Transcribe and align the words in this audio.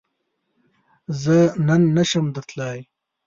زۀ 1.21 1.37
نن 1.67 1.81
نشم 1.97 2.25
درتلای 2.35 2.77